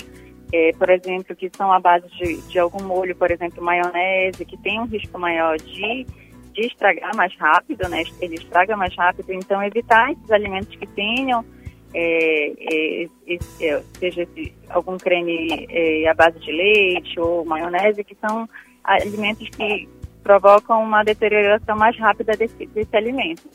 é, 0.53 0.71
por 0.73 0.87
exemplo, 0.91 1.35
que 1.35 1.49
são 1.57 1.73
à 1.73 1.79
base 1.79 2.07
de, 2.09 2.37
de 2.43 2.59
algum 2.59 2.83
molho, 2.83 3.15
por 3.15 3.31
exemplo, 3.31 3.63
maionese, 3.63 4.45
que 4.45 4.55
tem 4.57 4.79
um 4.79 4.85
risco 4.85 5.17
maior 5.17 5.57
de, 5.57 6.05
de 6.53 6.61
estragar 6.67 7.15
mais 7.15 7.35
rápido, 7.37 7.89
né? 7.89 8.03
Ele 8.21 8.35
estraga 8.35 8.77
mais 8.77 8.95
rápido, 8.95 9.33
então 9.33 9.63
evitar 9.63 10.11
esses 10.11 10.29
alimentos 10.29 10.75
que 10.75 10.85
tenham 10.85 11.43
é, 11.91 12.53
é, 12.59 13.07
é, 13.61 13.83
seja 13.97 14.21
esse, 14.21 14.53
algum 14.69 14.95
creme 14.95 15.65
é, 15.71 16.07
à 16.07 16.13
base 16.13 16.39
de 16.39 16.51
leite 16.51 17.19
ou 17.19 17.43
maionese, 17.43 18.03
que 18.03 18.15
são 18.21 18.47
alimentos 18.83 19.49
que 19.49 19.89
provocam 20.21 20.83
uma 20.83 21.03
deterioração 21.03 21.75
mais 21.75 21.97
rápida 21.97 22.37
desse, 22.37 22.67
desse 22.67 22.95
alimento. 22.95 23.49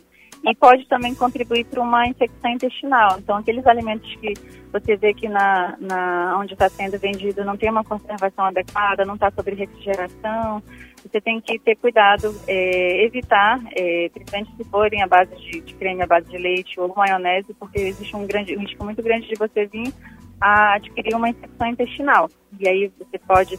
E 0.45 0.54
pode 0.54 0.87
também 0.87 1.14
contribuir 1.14 1.64
para 1.64 1.80
uma 1.80 2.07
infecção 2.07 2.50
intestinal. 2.50 3.18
Então, 3.18 3.37
aqueles 3.37 3.66
alimentos 3.66 4.14
que 4.16 4.35
você 4.73 4.97
vê 4.97 5.12
que 5.12 5.28
na, 5.28 5.76
na 5.80 6.38
onde 6.38 6.52
está 6.52 6.68
sendo 6.68 6.99
vendido 6.99 7.45
não 7.45 7.57
tem 7.57 7.71
uma 7.71 7.85
conservação 7.85 8.45
adequada, 8.47 9.04
não 9.04 9.14
está 9.14 9.30
sobre 9.30 9.54
refrigeração, 9.54 10.62
você 11.02 11.21
tem 11.21 11.40
que 11.40 11.59
ter 11.59 11.76
cuidado, 11.76 12.35
é, 12.47 13.04
evitar, 13.04 13.61
é, 13.75 14.11
principalmente 14.12 14.57
se 14.57 14.64
forem 14.64 15.02
a 15.02 15.07
base 15.07 15.35
de, 15.37 15.61
de, 15.61 15.75
creme, 15.75 16.02
a 16.02 16.07
base 16.07 16.28
de 16.28 16.38
leite 16.38 16.78
ou 16.78 16.95
maionese, 16.95 17.54
porque 17.54 17.80
existe 17.80 18.14
um, 18.14 18.26
grande, 18.26 18.57
um 18.57 18.61
risco 18.61 18.85
muito 18.85 19.02
grande 19.02 19.28
de 19.28 19.35
você 19.35 19.66
vir 19.66 19.92
a 20.40 20.75
adquirir 20.75 21.14
uma 21.14 21.30
infecção 21.30 21.66
intestinal. 21.68 22.30
E 22.61 22.68
aí 22.68 22.92
você 22.99 23.18
pode 23.18 23.59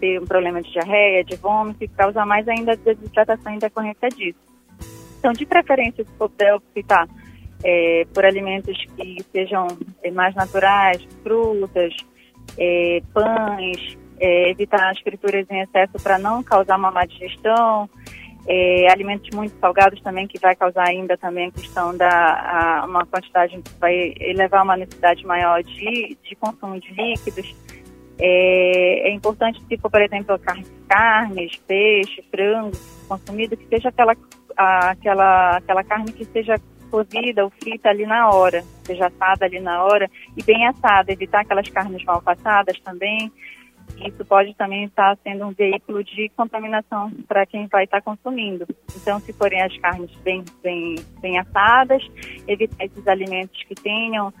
ter 0.00 0.20
um 0.20 0.26
problema 0.26 0.62
de 0.62 0.72
diarreia, 0.72 1.24
de 1.24 1.36
vômito 1.36 1.84
e 1.84 1.88
causar 1.88 2.26
mais 2.26 2.46
ainda 2.48 2.76
desidratação 2.76 3.52
em 3.52 3.58
decorrência 3.58 4.08
disso. 4.08 4.55
Então, 5.18 5.32
de 5.32 5.46
preferência, 5.46 6.04
se 6.04 6.10
puder 6.12 6.54
optar 6.54 7.08
é, 7.64 8.06
por 8.12 8.24
alimentos 8.24 8.76
que 8.96 9.24
sejam 9.32 9.66
é, 10.02 10.10
mais 10.10 10.34
naturais, 10.34 11.02
frutas, 11.22 11.94
é, 12.58 13.00
pães, 13.12 13.98
é, 14.20 14.50
evitar 14.50 14.90
as 14.90 14.98
frituras 15.00 15.46
em 15.50 15.60
excesso 15.60 16.02
para 16.02 16.18
não 16.18 16.42
causar 16.42 16.76
uma 16.76 16.90
má 16.90 17.04
digestão, 17.04 17.88
é, 18.48 18.90
alimentos 18.92 19.28
muito 19.34 19.58
salgados 19.58 20.00
também, 20.00 20.26
que 20.26 20.38
vai 20.38 20.54
causar 20.54 20.88
ainda 20.88 21.16
também 21.16 21.48
a 21.48 21.50
questão 21.50 21.96
da 21.96 22.08
a, 22.08 22.86
uma 22.86 23.04
quantidade, 23.04 23.60
vai 23.80 24.14
levar 24.34 24.60
a 24.60 24.62
uma 24.62 24.76
necessidade 24.76 25.26
maior 25.26 25.62
de, 25.62 26.16
de 26.22 26.36
consumo 26.36 26.78
de 26.78 26.92
líquidos. 26.92 27.54
É, 28.18 29.08
é 29.08 29.12
importante, 29.12 29.60
for, 29.80 29.90
por 29.90 30.00
exemplo, 30.00 30.38
carnes, 30.88 31.56
peixe, 31.66 32.24
frango 32.30 32.72
consumido, 33.08 33.56
que 33.56 33.66
seja 33.66 33.88
aquela, 33.88 34.14
aquela, 34.56 35.56
aquela 35.56 35.84
carne 35.84 36.12
que 36.12 36.24
seja 36.24 36.60
cozida 36.90 37.44
ou 37.44 37.50
frita 37.50 37.88
ali 37.88 38.06
na 38.06 38.30
hora, 38.30 38.62
seja 38.84 39.08
assada 39.08 39.44
ali 39.44 39.60
na 39.60 39.82
hora 39.82 40.10
e 40.36 40.42
bem 40.42 40.66
assada, 40.66 41.12
evitar 41.12 41.40
aquelas 41.40 41.68
carnes 41.68 42.04
mal 42.04 42.22
passadas 42.22 42.78
também. 42.80 43.30
Isso 44.04 44.24
pode 44.24 44.54
também 44.54 44.84
estar 44.84 45.16
sendo 45.22 45.46
um 45.46 45.52
veículo 45.52 46.02
de 46.02 46.28
contaminação 46.36 47.10
para 47.26 47.46
quem 47.46 47.66
vai 47.66 47.84
estar 47.84 48.02
consumindo. 48.02 48.66
Então, 48.94 49.18
se 49.20 49.32
forem 49.32 49.62
as 49.62 49.76
carnes 49.78 50.10
bem, 50.22 50.44
bem, 50.62 50.96
bem 51.20 51.38
assadas, 51.38 52.02
evitar 52.46 52.84
esses 52.84 53.06
alimentos 53.06 53.62
que 53.62 53.74
tenham 53.74 54.32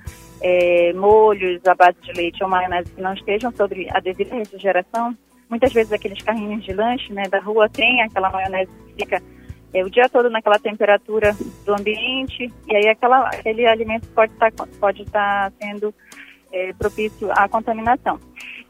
é, 0.42 0.92
molhos 0.92 1.64
à 1.66 1.74
base 1.74 1.96
de 2.02 2.12
leite 2.12 2.42
ou 2.42 2.50
maionese 2.50 2.92
que 2.92 3.00
não 3.00 3.14
estejam 3.14 3.50
sobre 3.52 3.88
a 3.90 4.00
devida 4.00 4.34
refrigeração. 4.34 5.16
Muitas 5.48 5.72
vezes 5.72 5.92
aqueles 5.92 6.20
carrinhos 6.22 6.64
de 6.64 6.72
lanche 6.72 7.12
né, 7.12 7.22
da 7.30 7.38
rua 7.38 7.68
tem 7.68 8.02
aquela 8.02 8.30
maionese 8.30 8.70
que 8.88 9.04
fica 9.04 9.22
é, 9.76 9.84
o 9.84 9.90
dia 9.90 10.08
todo 10.08 10.30
naquela 10.30 10.58
temperatura 10.58 11.36
do 11.66 11.74
ambiente 11.74 12.50
e 12.66 12.76
aí 12.76 12.88
aquela, 12.88 13.28
aquele 13.28 13.66
alimento 13.66 14.08
pode 14.08 14.32
estar 14.32 14.50
pode 14.80 15.02
estar 15.02 15.52
sendo 15.60 15.94
é, 16.50 16.72
propício 16.72 17.30
à 17.32 17.46
contaminação. 17.46 18.18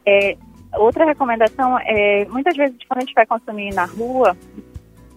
É, 0.05 0.35
outra 0.75 1.05
recomendação 1.05 1.79
é 1.79 2.25
muitas 2.25 2.57
vezes 2.57 2.77
quando 2.87 2.97
a 2.97 3.05
gente 3.05 3.13
vai 3.13 3.25
consumir 3.25 3.73
na 3.73 3.85
rua 3.85 4.35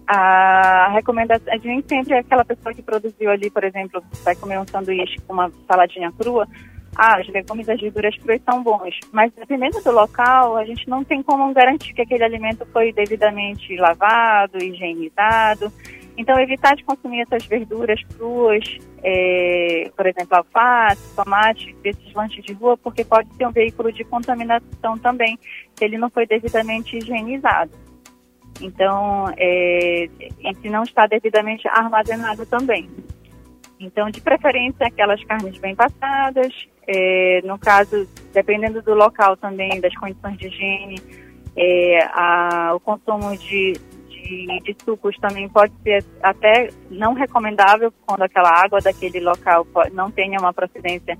a 0.07 0.89
recomendação, 0.93 1.53
gente 1.57 1.87
sempre 1.87 2.13
é 2.13 2.19
aquela 2.19 2.43
pessoa 2.43 2.73
que 2.73 2.81
produziu 2.81 3.29
ali, 3.29 3.49
por 3.49 3.63
exemplo, 3.63 4.03
vai 4.23 4.35
comer 4.35 4.59
um 4.59 4.67
sanduíche 4.67 5.17
com 5.25 5.33
uma 5.33 5.49
saladinha 5.67 6.11
crua, 6.11 6.47
ah, 6.95 7.19
os 7.21 7.27
legumes 7.29 7.67
e 7.67 7.71
as 7.71 7.79
verduras 7.79 8.17
cruas 8.17 8.41
são 8.43 8.61
bons, 8.61 8.99
mas 9.11 9.31
dependendo 9.33 9.81
do 9.81 9.91
local, 9.91 10.57
a 10.57 10.65
gente 10.65 10.89
não 10.89 11.03
tem 11.03 11.23
como 11.23 11.53
garantir 11.53 11.93
que 11.93 12.01
aquele 12.01 12.23
alimento 12.23 12.65
foi 12.71 12.91
devidamente 12.91 13.75
lavado, 13.77 14.57
higienizado. 14.61 15.71
Então, 16.17 16.37
evitar 16.39 16.75
de 16.75 16.83
consumir 16.83 17.21
essas 17.21 17.45
verduras 17.45 18.01
cruas, 18.15 18.63
é, 19.01 19.89
por 19.95 20.05
exemplo, 20.05 20.37
alface, 20.37 21.15
tomate, 21.15 21.73
desses 21.81 22.13
lanches 22.13 22.43
de 22.43 22.53
rua, 22.53 22.77
porque 22.77 23.05
pode 23.05 23.33
ser 23.35 23.47
um 23.47 23.51
veículo 23.51 23.91
de 23.91 24.03
contaminação 24.03 24.97
também, 25.01 25.39
se 25.75 25.85
ele 25.85 25.97
não 25.97 26.09
foi 26.09 26.27
devidamente 26.27 26.97
higienizado. 26.97 27.71
Então, 28.59 29.25
é, 29.37 30.09
se 30.61 30.69
não 30.69 30.83
está 30.83 31.07
devidamente 31.07 31.67
armazenado 31.69 32.45
também. 32.45 32.89
Então, 33.81 34.09
de 34.09 34.21
preferência, 34.21 34.87
aquelas 34.87 35.23
carnes 35.23 35.57
bem 35.57 35.75
passadas. 35.75 36.67
É, 36.87 37.41
no 37.43 37.57
caso, 37.57 38.07
dependendo 38.33 38.81
do 38.81 38.93
local 38.93 39.35
também, 39.37 39.79
das 39.81 39.95
condições 39.95 40.37
de 40.37 40.47
higiene, 40.47 40.99
é, 41.55 42.03
a, 42.13 42.73
o 42.75 42.79
consumo 42.79 43.35
de, 43.37 43.73
de, 44.09 44.59
de, 44.63 44.75
sucos 44.83 45.17
também 45.19 45.49
pode 45.49 45.73
ser 45.83 46.03
até 46.23 46.69
não 46.89 47.13
recomendável 47.13 47.93
quando 48.05 48.23
aquela 48.23 48.49
água 48.49 48.79
daquele 48.79 49.19
local 49.19 49.67
não 49.93 50.09
tenha 50.09 50.39
uma 50.39 50.53
procedência 50.53 51.17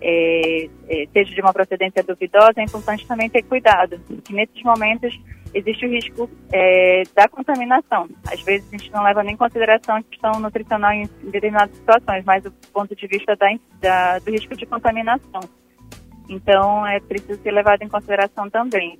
é, 0.00 0.68
é, 0.88 1.06
seja 1.12 1.34
de 1.34 1.40
uma 1.40 1.52
procedência 1.52 2.02
duvidosa, 2.02 2.54
é 2.56 2.62
importante 2.62 3.06
também 3.06 3.28
ter 3.28 3.42
cuidado, 3.42 4.00
que 4.24 4.32
nesses 4.32 4.62
momentos 4.62 5.18
existe 5.54 5.86
o 5.86 5.90
risco 5.90 6.30
é, 6.52 7.02
da 7.14 7.28
contaminação. 7.28 8.08
Às 8.30 8.40
vezes 8.42 8.68
a 8.72 8.76
gente 8.76 8.92
não 8.92 9.02
leva 9.02 9.22
nem 9.22 9.34
em 9.34 9.36
consideração 9.36 9.96
a 9.96 10.02
questão 10.02 10.40
nutricional 10.40 10.92
em, 10.92 11.08
determinadas 11.24 11.74
situações, 11.76 12.24
mas 12.24 12.42
do 12.42 12.52
ponto 12.72 12.94
de 12.94 13.06
vista 13.06 13.36
da, 13.36 13.46
da, 13.80 14.18
do 14.18 14.30
risco 14.30 14.56
de 14.56 14.66
contaminação. 14.66 15.40
Então 16.28 16.86
é 16.86 17.00
preciso 17.00 17.42
ser 17.42 17.50
levado 17.50 17.82
em 17.82 17.88
consideração 17.88 18.48
também. 18.48 18.98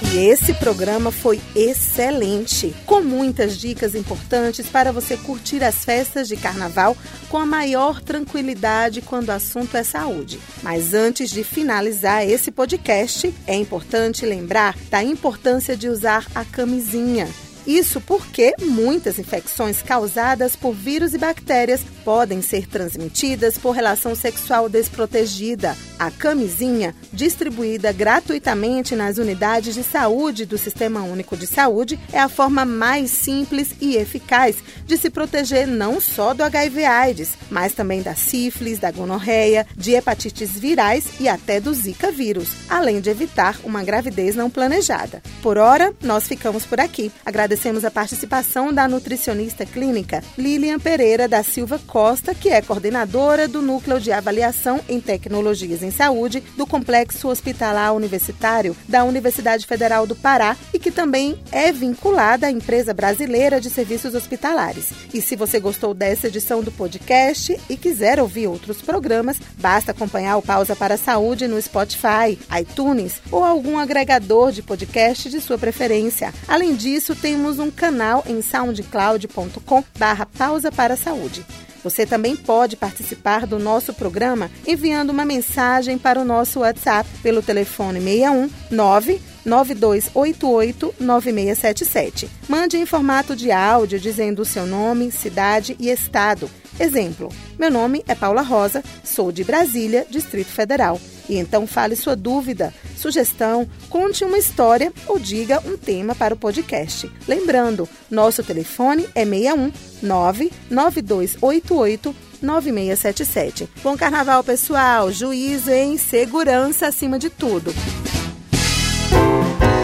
E 0.00 0.16
esse 0.16 0.54
programa 0.54 1.10
foi 1.10 1.40
excelente, 1.54 2.74
com 2.86 3.02
muitas 3.02 3.58
dicas 3.58 3.94
importantes 3.94 4.68
para 4.68 4.92
você 4.92 5.16
curtir 5.16 5.62
as 5.62 5.84
festas 5.84 6.28
de 6.28 6.36
carnaval 6.36 6.96
com 7.28 7.36
a 7.36 7.44
maior 7.44 8.00
tranquilidade 8.00 9.02
quando 9.02 9.28
o 9.28 9.32
assunto 9.32 9.76
é 9.76 9.82
saúde. 9.82 10.38
Mas 10.62 10.94
antes 10.94 11.30
de 11.30 11.42
finalizar 11.42 12.26
esse 12.26 12.50
podcast, 12.50 13.34
é 13.46 13.54
importante 13.54 14.24
lembrar 14.24 14.76
da 14.88 15.02
importância 15.02 15.76
de 15.76 15.88
usar 15.88 16.26
a 16.34 16.44
camisinha. 16.44 17.28
Isso 17.66 18.00
porque 18.00 18.54
muitas 18.62 19.18
infecções 19.18 19.82
causadas 19.82 20.56
por 20.56 20.72
vírus 20.72 21.12
e 21.12 21.18
bactérias 21.18 21.82
podem 22.08 22.40
ser 22.40 22.66
transmitidas 22.66 23.58
por 23.58 23.72
relação 23.72 24.14
sexual 24.14 24.66
desprotegida. 24.66 25.76
A 25.98 26.10
camisinha, 26.10 26.94
distribuída 27.12 27.92
gratuitamente 27.92 28.96
nas 28.96 29.18
unidades 29.18 29.74
de 29.74 29.82
saúde 29.82 30.46
do 30.46 30.56
Sistema 30.56 31.02
Único 31.02 31.36
de 31.36 31.46
Saúde, 31.46 32.00
é 32.10 32.18
a 32.18 32.28
forma 32.30 32.64
mais 32.64 33.10
simples 33.10 33.74
e 33.78 33.96
eficaz 33.96 34.56
de 34.86 34.96
se 34.96 35.10
proteger 35.10 35.66
não 35.66 36.00
só 36.00 36.32
do 36.32 36.42
HIV/AIDS, 36.42 37.36
mas 37.50 37.74
também 37.74 38.00
da 38.00 38.14
sífilis, 38.14 38.78
da 38.78 38.90
gonorreia, 38.90 39.66
de 39.76 39.92
hepatites 39.92 40.52
virais 40.52 41.20
e 41.20 41.28
até 41.28 41.60
do 41.60 41.74
Zika 41.74 42.10
vírus, 42.10 42.48
além 42.70 43.02
de 43.02 43.10
evitar 43.10 43.60
uma 43.62 43.84
gravidez 43.84 44.34
não 44.34 44.48
planejada. 44.48 45.22
Por 45.42 45.58
hora, 45.58 45.92
nós 46.02 46.26
ficamos 46.26 46.64
por 46.64 46.80
aqui. 46.80 47.12
Agradecemos 47.26 47.84
a 47.84 47.90
participação 47.90 48.72
da 48.72 48.88
nutricionista 48.88 49.66
clínica 49.66 50.24
Lilian 50.38 50.78
Pereira 50.78 51.28
da 51.28 51.42
Silva 51.42 51.78
Costa, 51.78 51.97
que 52.40 52.48
é 52.50 52.62
coordenadora 52.62 53.48
do 53.48 53.60
Núcleo 53.60 53.98
de 53.98 54.12
Avaliação 54.12 54.80
em 54.88 55.00
Tecnologias 55.00 55.82
em 55.82 55.90
Saúde 55.90 56.40
do 56.56 56.64
Complexo 56.64 57.26
Hospitalar 57.26 57.92
Universitário 57.92 58.76
da 58.86 59.02
Universidade 59.02 59.66
Federal 59.66 60.06
do 60.06 60.14
Pará 60.14 60.56
e 60.72 60.78
que 60.78 60.92
também 60.92 61.42
é 61.50 61.72
vinculada 61.72 62.46
à 62.46 62.50
empresa 62.52 62.94
brasileira 62.94 63.60
de 63.60 63.68
serviços 63.68 64.14
hospitalares. 64.14 64.92
E 65.12 65.20
se 65.20 65.34
você 65.34 65.58
gostou 65.58 65.92
dessa 65.92 66.28
edição 66.28 66.62
do 66.62 66.70
podcast 66.70 67.58
e 67.68 67.76
quiser 67.76 68.20
ouvir 68.20 68.46
outros 68.46 68.80
programas, 68.80 69.40
basta 69.56 69.90
acompanhar 69.90 70.36
o 70.36 70.42
Pausa 70.42 70.76
para 70.76 70.94
a 70.94 70.98
Saúde 70.98 71.48
no 71.48 71.60
Spotify, 71.60 72.38
iTunes 72.60 73.20
ou 73.32 73.42
algum 73.42 73.76
agregador 73.76 74.52
de 74.52 74.62
podcast 74.62 75.28
de 75.28 75.40
sua 75.40 75.58
preferência. 75.58 76.32
Além 76.46 76.76
disso, 76.76 77.16
temos 77.16 77.58
um 77.58 77.72
canal 77.72 78.22
em 78.28 78.40
soundcloud.com 78.40 79.82
barra 79.98 80.26
pausa 80.26 80.70
para 80.70 80.94
a 80.94 80.96
saúde. 80.96 81.44
Você 81.82 82.06
também 82.06 82.36
pode 82.36 82.76
participar 82.76 83.46
do 83.46 83.58
nosso 83.58 83.94
programa 83.94 84.50
enviando 84.66 85.10
uma 85.10 85.24
mensagem 85.24 85.96
para 85.98 86.20
o 86.20 86.24
nosso 86.24 86.60
WhatsApp 86.60 87.08
pelo 87.22 87.42
telefone 87.42 88.00
61 88.00 88.50
99288 88.70 90.94
9677. 90.98 92.28
Mande 92.48 92.76
em 92.76 92.86
formato 92.86 93.36
de 93.36 93.52
áudio 93.52 94.00
dizendo 94.00 94.42
o 94.42 94.44
seu 94.44 94.66
nome, 94.66 95.10
cidade 95.10 95.74
e 95.78 95.88
estado. 95.90 96.50
Exemplo: 96.78 97.30
Meu 97.58 97.70
nome 97.70 98.04
é 98.06 98.14
Paula 98.14 98.42
Rosa, 98.42 98.84
sou 99.02 99.32
de 99.32 99.42
Brasília, 99.44 100.06
Distrito 100.08 100.50
Federal. 100.50 101.00
E 101.28 101.36
então 101.36 101.66
fale 101.66 101.94
sua 101.94 102.16
dúvida, 102.16 102.72
sugestão, 102.96 103.68
conte 103.88 104.24
uma 104.24 104.38
história 104.38 104.92
ou 105.06 105.18
diga 105.18 105.62
um 105.66 105.76
tema 105.76 106.14
para 106.14 106.34
o 106.34 106.38
podcast. 106.38 107.10
Lembrando, 107.26 107.88
nosso 108.10 108.42
telefone 108.42 109.06
é 109.14 109.24
61 109.24 109.72
99288 110.02 112.14
9677. 112.40 113.68
Bom 113.82 113.96
carnaval, 113.96 114.44
pessoal! 114.44 115.10
Juízo 115.10 115.70
em 115.70 115.98
segurança 115.98 116.86
acima 116.86 117.18
de 117.18 117.28
tudo. 117.28 117.74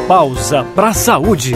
Pausa 0.06 0.64
para 0.74 0.92
saúde. 0.92 1.54